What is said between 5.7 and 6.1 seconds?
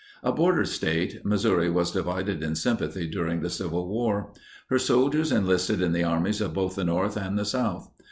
in the